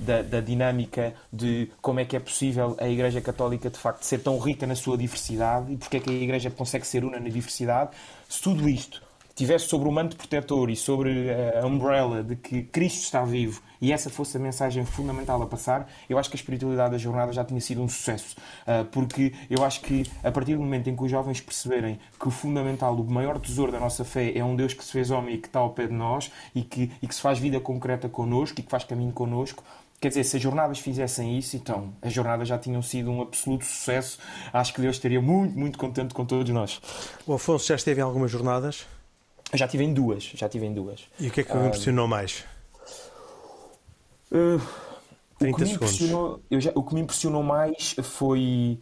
[0.00, 4.18] da, da, dinâmica de como é que é possível a Igreja Católica de facto ser
[4.18, 7.28] tão rica na sua diversidade e porque é que a Igreja consegue ser una na
[7.28, 7.90] diversidade.
[8.28, 9.00] Se tudo isto
[9.34, 11.28] tivesse sobre o manto protetor e sobre
[11.60, 15.90] a umbrella de que Cristo está vivo e essa fosse a mensagem fundamental a passar,
[16.08, 18.36] eu acho que a espiritualidade da jornada já tinha sido um sucesso.
[18.66, 22.28] Ah, porque eu acho que a partir do momento em que os jovens perceberem que
[22.28, 25.34] o fundamental, o maior tesouro da nossa fé é um Deus que se fez homem
[25.34, 28.08] e que está ao pé de nós e que, e que se faz vida concreta
[28.08, 29.62] connosco e que faz caminho connosco,
[30.00, 33.64] Quer dizer, se as jornadas fizessem isso, então as jornadas já tinham sido um absoluto
[33.64, 34.18] sucesso.
[34.52, 36.78] Acho que Deus estaria muito, muito contente com todos nós.
[37.26, 38.86] O Afonso já esteve em algumas jornadas?
[39.56, 41.04] Já tive em duas, já tive em duas.
[41.18, 42.44] E o que é que o impressionou mais?
[44.30, 44.60] Uh,
[45.38, 46.64] 30 o que segundos.
[46.64, 48.78] Já, o que me impressionou mais foi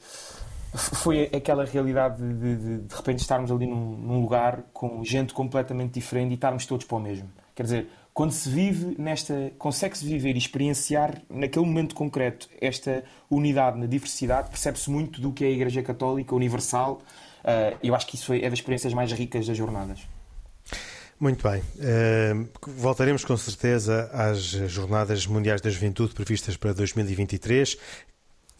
[0.74, 5.92] foi aquela realidade de, de, de repente estarmos ali num, num, lugar com gente completamente
[5.92, 7.28] diferente e estarmos todos para o mesmo.
[7.54, 9.52] Quer dizer, quando se vive nesta.
[9.58, 15.44] consegue-se viver e experienciar naquele momento concreto esta unidade na diversidade, percebe-se muito do que
[15.44, 17.02] é a Igreja Católica Universal.
[17.42, 20.00] Uh, eu acho que isso é das experiências mais ricas das jornadas.
[21.18, 21.60] Muito bem.
[21.60, 27.76] Uh, voltaremos com certeza às Jornadas Mundiais da Juventude previstas para 2023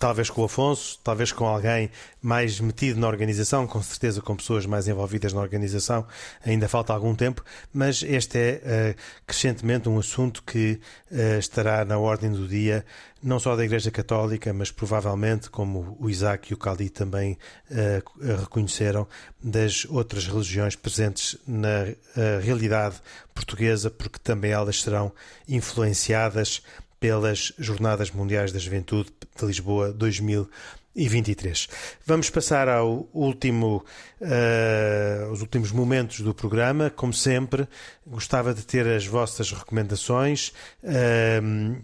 [0.03, 1.89] talvez com o Afonso, talvez com alguém
[2.21, 6.05] mais metido na organização, com certeza com pessoas mais envolvidas na organização,
[6.45, 11.99] ainda falta algum tempo, mas este é uh, crescentemente um assunto que uh, estará na
[11.99, 12.85] ordem do dia,
[13.23, 17.39] não só da Igreja Católica, mas provavelmente, como o Isaac e o Cali também
[17.71, 19.07] uh, reconheceram,
[19.41, 21.87] das outras religiões presentes na
[22.41, 22.97] realidade
[23.35, 25.13] portuguesa, porque também elas serão
[25.49, 26.63] influenciadas
[27.03, 31.69] pelas Jornadas Mundiais da Juventude de Lisboa 2023.
[32.07, 33.85] Vamos passar ao último,
[34.21, 36.91] uh, aos últimos momentos do programa.
[36.91, 37.67] Como sempre,
[38.07, 40.53] gostava de ter as vossas recomendações
[40.85, 41.83] uh,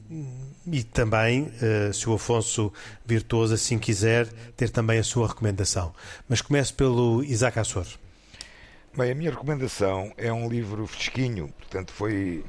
[0.70, 1.50] e também,
[1.88, 2.72] uh, se o Afonso
[3.04, 5.92] Virtuoso assim quiser, ter também a sua recomendação.
[6.28, 7.86] Mas começo pelo Isaac Assor.
[8.96, 12.44] Bem, a minha recomendação é um livro fresquinho, portanto foi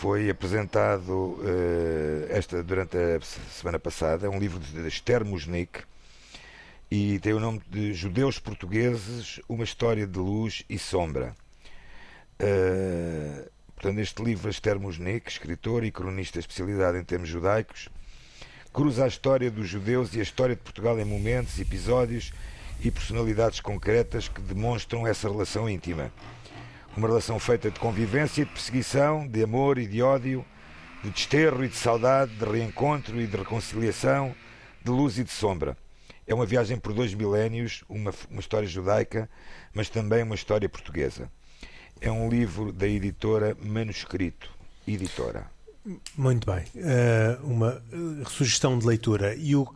[0.00, 5.82] foi apresentado uh, esta durante a semana passada, um livro de Esther Musnik
[6.90, 11.36] e tem o nome de Judeus Portugueses, uma história de luz e sombra.
[12.40, 17.90] Uh, portanto, este livro, Esther Musnik, escritor e cronista especialidade em termos judaicos,
[18.72, 22.32] cruza a história dos judeus e a história de Portugal em momentos, episódios
[22.82, 26.10] e personalidades concretas que demonstram essa relação íntima.
[26.96, 30.44] Uma relação feita de convivência e de perseguição, de amor e de ódio,
[31.02, 34.34] de desterro e de saudade, de reencontro e de reconciliação,
[34.84, 35.76] de luz e de sombra.
[36.26, 39.28] É uma viagem por dois milénios, uma, uma história judaica,
[39.72, 41.30] mas também uma história portuguesa.
[42.00, 44.50] É um livro da editora Manuscrito,
[44.86, 45.50] editora.
[46.16, 46.64] Muito bem.
[46.74, 49.34] Uh, uma uh, sugestão de leitura.
[49.34, 49.66] E o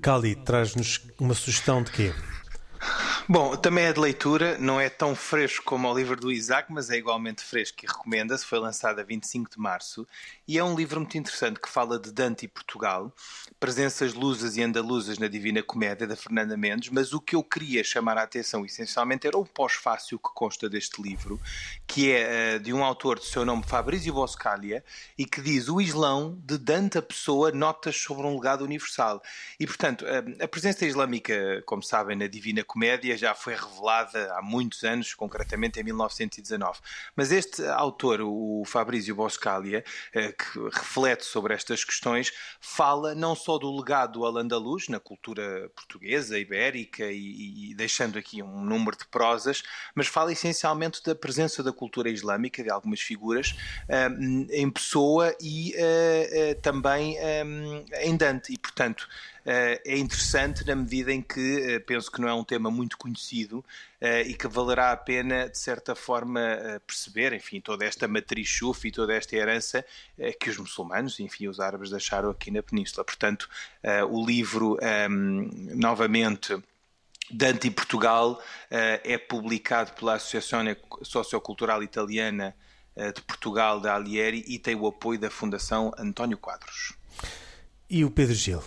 [0.00, 2.14] Cali traz-nos uma sugestão de quê?
[3.30, 6.88] Bom, também é de leitura, não é tão fresco como o livro do Isaac, mas
[6.88, 8.46] é igualmente fresco e recomenda-se.
[8.46, 10.08] Foi lançado a 25 de março
[10.46, 13.14] e é um livro muito interessante que fala de Dante e Portugal,
[13.60, 16.88] presenças lusas e andaluzas na Divina Comédia da Fernanda Mendes.
[16.88, 21.02] Mas o que eu queria chamar a atenção essencialmente era o pós-fácil que consta deste
[21.02, 21.38] livro,
[21.86, 24.82] que é uh, de um autor de seu nome Fabrizio Boscaglia
[25.18, 29.22] e que diz o Islão de Dante a Pessoa, notas sobre um legado universal.
[29.60, 34.42] E portanto, uh, a presença islâmica, como sabem, na Divina Comédia já foi revelada há
[34.42, 36.78] muitos anos, concretamente em 1919.
[37.14, 43.58] Mas este autor, o Fabrício Boscaglia, eh, que reflete sobre estas questões, fala não só
[43.58, 49.62] do legado al-andaluz na cultura portuguesa, ibérica e, e, deixando aqui um número de prosas,
[49.94, 53.54] mas fala essencialmente da presença da cultura islâmica, de algumas figuras,
[53.88, 54.08] eh,
[54.50, 57.16] em pessoa e uh, também
[58.00, 58.52] em Dante.
[58.52, 59.08] E, portanto,
[59.50, 62.98] eh, é interessante na medida em que eh, penso que não é um tema muito
[62.98, 63.07] conhecido
[64.00, 66.40] eh, e que valerá a pena, de certa forma,
[66.86, 69.84] perceber, enfim, toda esta matriz chufa e toda esta herança
[70.40, 73.04] que os muçulmanos, enfim, os árabes deixaram aqui na Península.
[73.04, 73.48] Portanto,
[74.10, 76.56] o livro, ehm, novamente,
[77.30, 80.60] Dante e Portugal é publicado pela Associação
[81.02, 82.54] Sociocultural Italiana
[83.14, 86.94] de Portugal, da Alieri, e tem o apoio da Fundação António Quadros.
[87.90, 88.62] E o Pedro Gil?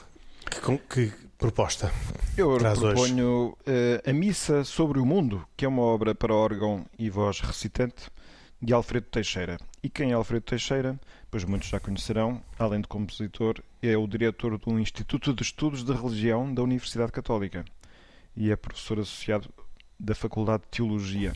[0.50, 1.92] Que, que proposta?
[2.38, 7.10] Eu proponho uh, A Missa sobre o Mundo, que é uma obra para órgão e
[7.10, 8.12] voz recitante
[8.62, 9.58] de Alfredo Teixeira.
[9.82, 11.00] E quem é Alfredo Teixeira?
[11.32, 15.92] Pois muitos já conhecerão, além de compositor, é o diretor do Instituto de Estudos de
[15.92, 17.66] Religião da Universidade Católica
[18.38, 19.50] e é professor associado
[20.00, 21.34] da Faculdade de Teologia,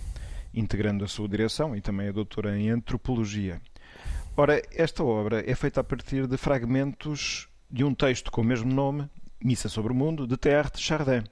[0.53, 3.59] integrando a sua direção e também é doutora em Antropologia.
[4.37, 8.71] Ora, esta obra é feita a partir de fragmentos de um texto com o mesmo
[8.71, 9.09] nome,
[9.43, 11.23] Missa sobre o Mundo, de Teilhard de Chardin,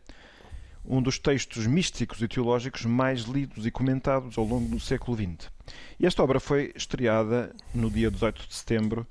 [0.85, 5.49] um dos textos místicos e teológicos mais lidos e comentados ao longo do século XX.
[5.99, 9.07] E esta obra foi estreada no dia 18 de setembro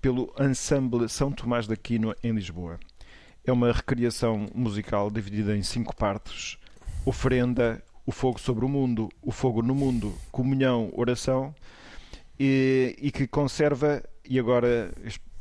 [0.00, 2.78] pelo Ensemble São Tomás de Aquino em Lisboa.
[3.44, 6.58] É uma recriação musical dividida em cinco partes:
[7.06, 11.54] oferenda, o fogo sobre o mundo, o fogo no mundo, comunhão, oração,
[12.38, 14.92] e, e que conserva, e agora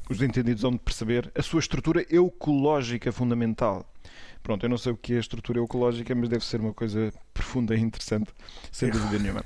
[0.10, 3.86] os entendidos vão de perceber a sua estrutura ecológica fundamental.
[4.42, 7.14] Pronto, eu não sei o que é a estrutura ecológica, mas deve ser uma coisa
[7.34, 8.32] profunda e interessante,
[8.72, 9.46] sem dúvida nenhuma.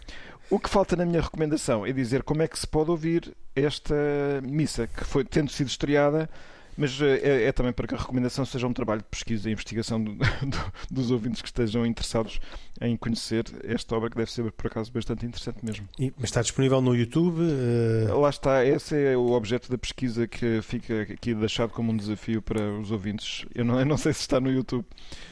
[0.49, 3.95] O que falta na minha recomendação é dizer como é que se pode ouvir esta
[4.43, 6.29] missa, que foi tendo sido estreada
[6.77, 9.53] mas eh, é, é, também para que a recomendação seja um trabalho de pesquisa e
[9.53, 10.13] investigação do,
[10.45, 12.39] do, dos ouvintes que estejam interessados
[12.79, 15.87] em conhecer esta obra, que deve ser, por acaso, bastante interessante mesmo.
[15.99, 17.41] E, mas está disponível no YouTube?
[17.41, 18.19] Uh...
[18.19, 22.41] Lá está, esse é o objeto da pesquisa que fica aqui deixado como um desafio
[22.41, 23.45] para os ouvintes.
[23.55, 24.85] Eu não, eu não sei se está no YouTube.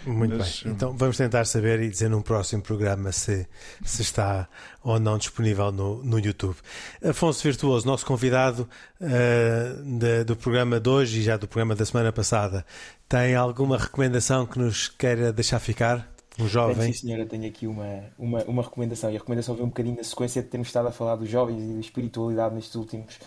[0.05, 0.63] Muito mas...
[0.63, 3.47] bem, então vamos tentar saber e dizer num próximo programa se,
[3.83, 4.49] se está
[4.85, 6.55] ou não disponível no, no YouTube.
[7.03, 8.69] Afonso Virtuoso, nosso convidado
[9.01, 12.63] uh, de, do programa de hoje e já do programa da semana passada,
[13.09, 16.07] tem alguma recomendação que nos queira deixar ficar?
[16.37, 16.93] Um jovem?
[16.93, 19.09] Sim, senhora, tenho aqui uma, uma, uma recomendação.
[19.09, 21.63] E a recomendação vem um bocadinho na sequência de termos estado a falar dos jovens
[21.63, 23.17] e da espiritualidade nestes últimos,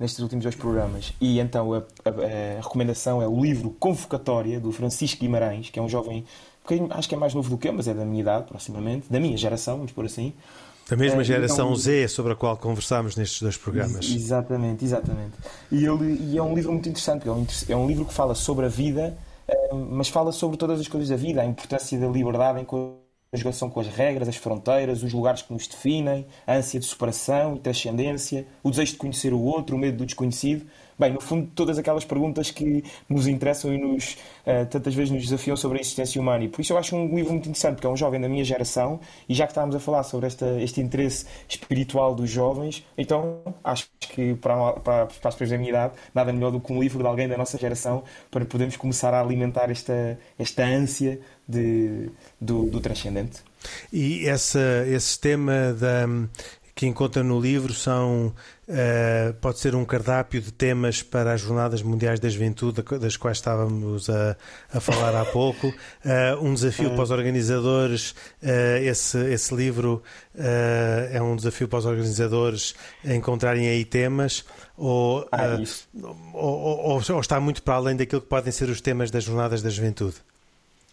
[0.00, 1.12] nestes últimos dois programas.
[1.20, 5.82] E então a, a, a recomendação é o livro Convocatória, do Francisco Guimarães, que é
[5.82, 6.24] um jovem,
[6.90, 9.20] acho que é mais novo do que eu, mas é da minha idade, proximamente, da
[9.20, 10.32] minha geração, vamos por assim.
[10.92, 14.10] Da mesma é, geração então, Z sobre a qual conversámos nestes dois programas.
[14.14, 15.32] Exatamente, exatamente.
[15.70, 18.68] E, ele, e é um livro muito interessante, é um, livro que fala sobre a
[18.68, 19.16] vida,
[19.48, 23.70] eh, mas fala sobre todas as coisas da vida, a importância da liberdade em conjugação
[23.70, 27.60] com as regras, as fronteiras, os lugares que nos definem, a ânsia de superação e
[27.60, 30.66] transcendência, o desejo de conhecer o outro, o medo do desconhecido.
[30.98, 35.22] Bem, no fundo, todas aquelas perguntas que nos interessam e nos, uh, tantas vezes nos
[35.22, 36.44] desafiam sobre a existência humana.
[36.44, 38.44] E por isso eu acho um livro muito interessante, porque é um jovem da minha
[38.44, 43.40] geração, e já que estávamos a falar sobre esta, este interesse espiritual dos jovens, então
[43.64, 46.80] acho que para, para, para as pessoas da minha idade, nada melhor do que um
[46.80, 52.10] livro de alguém da nossa geração para podermos começar a alimentar esta, esta ânsia de,
[52.40, 53.42] do, do transcendente.
[53.92, 56.06] E essa, esse tema da,
[56.82, 58.34] que encontra no livro são
[58.66, 63.36] uh, pode ser um cardápio de temas para as Jornadas Mundiais da Juventude, das quais
[63.36, 64.36] estávamos a,
[64.74, 65.68] a falar há pouco.
[65.68, 70.02] Uh, um desafio para os organizadores, uh, esse, esse livro
[70.34, 72.74] é um desafio para os organizadores
[73.04, 74.44] encontrarem aí temas.
[74.76, 75.58] Ou, ah,
[76.32, 79.62] ou, ou, ou está muito para além daquilo que podem ser os temas das Jornadas
[79.62, 80.16] da Juventude?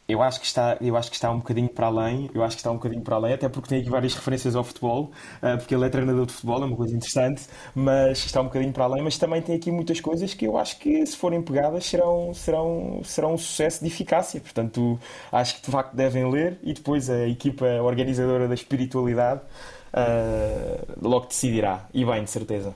[0.09, 2.61] Eu acho que está, eu acho que está um bocadinho para além, eu acho que
[2.61, 5.11] está um bocadinho para além, até porque tem aqui várias referências ao futebol,
[5.43, 7.43] uh, porque ele é treinador de futebol, é uma coisa interessante,
[7.75, 10.79] mas está um bocadinho para além, mas também tem aqui muitas coisas que eu acho
[10.79, 14.41] que se forem pegadas serão, serão, serão um sucesso de eficácia.
[14.41, 14.99] Portanto,
[15.31, 19.41] acho que de facto devem ler e depois a equipa organizadora da espiritualidade
[19.93, 21.87] uh, logo decidirá.
[21.93, 22.73] E bem, de certeza.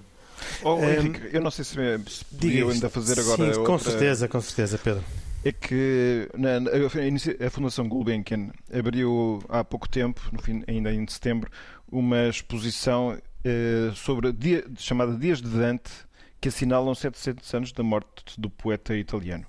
[0.64, 1.74] Oh, Henrique, eu não sei se,
[2.08, 3.38] se podia ainda fazer agora.
[3.38, 3.64] Sim, outra...
[3.64, 5.04] com certeza, com certeza, Pedro
[5.44, 11.06] é que na, a, a, Fundação Gulbenkian abriu há pouco tempo, no fim, ainda em
[11.08, 11.52] setembro,
[11.92, 15.92] uma exposição eh, sobre dia, chamada Dias de Dante,
[16.40, 19.46] que assinalam 700 anos da morte do poeta italiano.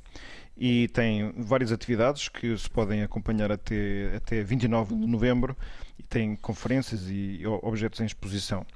[0.57, 5.57] E tem várias atividades que se podem acompanhar até, até 29 de novembro,
[5.99, 8.67] e tem conferências e objetos em exposição.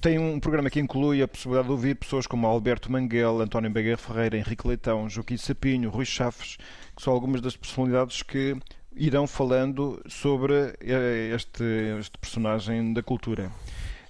[0.00, 3.96] Tem um programa que inclui a possibilidade de ouvir pessoas como Alberto Manguel, António Beguer
[3.96, 6.58] Ferreira, Henrique Leitão, Joaquim Sapinho, Rui Chaves,
[6.94, 8.56] que são algumas das personalidades que
[8.94, 11.64] irão falando sobre eh, este,
[11.98, 13.50] este personagem da cultura.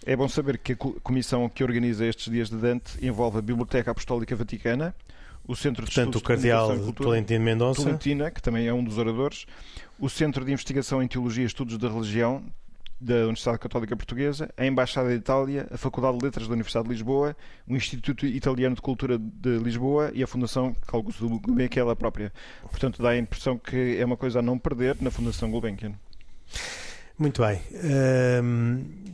[0.05, 3.91] É bom saber que a comissão que organiza estes dias de Dante envolve a Biblioteca
[3.91, 4.95] Apostólica Vaticana,
[5.47, 7.83] o Centro de Portanto, Estudos o Cardeal Tolentino Mendonça.
[7.83, 9.47] Tolentina, que também é um dos oradores,
[9.99, 12.43] o Centro de Investigação em Teologia e Estudos da Religião,
[13.01, 16.95] da Universidade Católica Portuguesa, a Embaixada de Itália, a Faculdade de Letras da Universidade de
[16.95, 17.37] Lisboa,
[17.69, 20.75] o Instituto Italiano de Cultura de Lisboa e a Fundação
[21.43, 22.33] Gulbenkian própria.
[22.63, 25.93] Portanto, dá a impressão que é uma coisa a não perder na Fundação Gulbenkian.
[27.19, 27.61] Muito bem.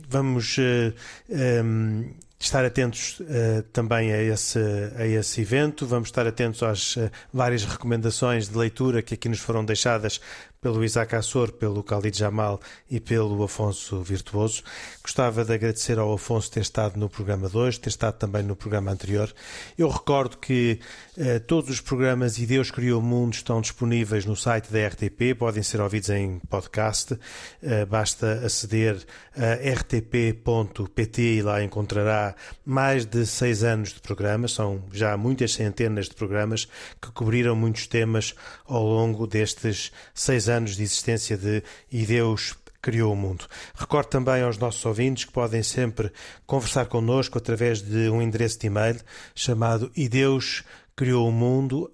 [0.09, 4.59] Vamos um, estar atentos uh, também a esse,
[4.97, 5.85] a esse evento.
[5.87, 10.19] Vamos estar atentos às uh, várias recomendações de leitura que aqui nos foram deixadas
[10.63, 12.57] pelo Isaac Assor, pelo Khalid Jamal
[12.89, 14.63] e pelo Afonso Virtuoso.
[15.03, 18.89] Gostava de agradecer ao Afonso ter estado no programa 2, ter estado também no programa
[18.89, 19.31] anterior.
[19.77, 20.79] Eu recordo que
[21.17, 25.37] eh, todos os programas E Deus Criou o Mundo estão disponíveis no site da RTP,
[25.37, 27.19] podem ser ouvidos em podcast.
[27.61, 29.05] Eh, basta aceder
[29.35, 32.35] a rtp.pt e lá encontrará
[32.65, 34.53] mais de seis anos de programas.
[34.53, 36.69] São já muitas centenas de programas
[37.01, 38.33] que cobriram muitos temas
[38.65, 43.45] ao longo destes seis anos anos de existência de E Deus criou o mundo.
[43.73, 46.11] Recordo também aos nossos ouvintes que podem sempre
[46.45, 48.99] conversar connosco através de um endereço de e-mail
[49.33, 50.63] chamado e Deus
[50.95, 51.91] criou o mundo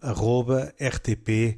[0.80, 1.56] rtp.pt.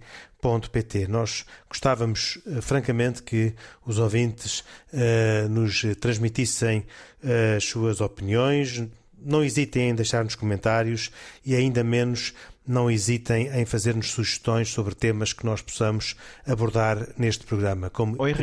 [1.07, 4.59] Nós gostávamos, eh, francamente, que os ouvintes
[4.93, 6.85] uh, nos transmitissem
[7.23, 8.83] uh, as suas opiniões.
[9.23, 11.11] Não hesitem em deixar-nos comentários
[11.45, 12.33] e ainda menos
[12.67, 16.15] não hesitem em fazer-nos sugestões sobre temas que nós possamos
[16.45, 17.89] abordar neste programa.
[17.89, 18.33] Como Oi.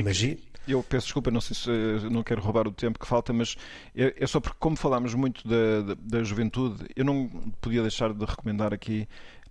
[0.66, 3.57] Eu peço desculpa, não sei se não quero roubar o tempo que falta, mas
[3.97, 7.26] é, é só porque, como falámos muito da, da, da, juventude, eu não
[7.59, 9.09] podia deixar de recomendar aqui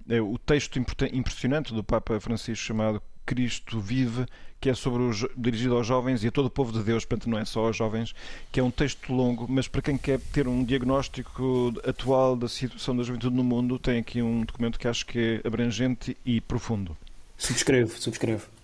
[0.08, 4.26] é, o texto impressionante do Papa Francisco chamado Cristo Vive,
[4.60, 7.30] que é sobre os, dirigido aos jovens e a todo o povo de Deus, portanto
[7.30, 8.16] não é só aos jovens,
[8.52, 12.96] que é um texto longo, mas para quem quer ter um diagnóstico atual da situação
[12.96, 16.98] da juventude no mundo, tem aqui um documento que acho que é abrangente e profundo.
[17.38, 18.57] Subscrevo, subscrevo.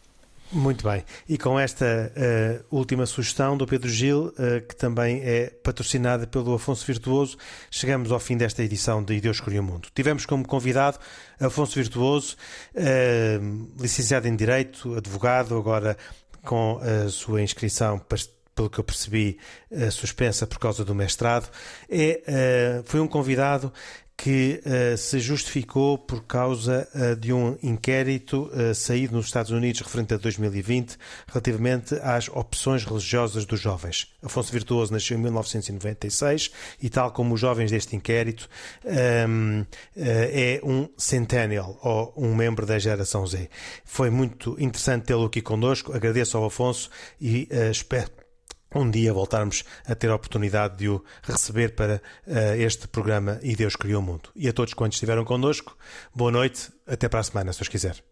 [0.54, 1.04] Muito bem.
[1.28, 6.54] E com esta uh, última sugestão do Pedro Gil, uh, que também é patrocinada pelo
[6.54, 7.38] Afonso Virtuoso,
[7.72, 9.90] chegamos ao fim desta edição de Deus Escolheu o Mundo.
[9.96, 11.00] Tivemos como convidado
[11.40, 12.38] Afonso Virtuoso,
[12.76, 15.98] uh, licenciado em Direito, advogado, agora
[16.46, 18.00] com a sua inscrição
[18.54, 19.40] pelo que eu percebi,
[19.90, 21.50] suspensa por causa do mestrado.
[21.90, 23.72] É, foi um convidado
[24.24, 29.82] que uh, se justificou por causa uh, de um inquérito uh, saído nos Estados Unidos
[29.82, 30.98] referente a 2020
[31.28, 34.08] relativamente às opções religiosas dos jovens.
[34.24, 36.52] Afonso Virtuoso nasceu em 1996
[36.82, 38.48] e, tal como os jovens deste inquérito,
[38.86, 39.66] um,
[39.98, 43.50] é um centennial ou um membro da geração Z.
[43.84, 45.92] Foi muito interessante tê-lo aqui connosco.
[45.92, 48.23] Agradeço ao Afonso e espero
[48.76, 53.56] um dia voltarmos a ter a oportunidade de o receber para uh, este programa E
[53.56, 54.30] Deus Criou o Mundo.
[54.36, 55.78] E a todos quantos estiveram connosco,
[56.14, 58.04] boa noite, até para a semana, se os quiser.